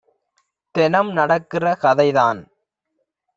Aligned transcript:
தெனம் 0.75 1.11
நடக்கிற 1.13 1.73
கதை 1.83 2.09
தான் 2.11 2.41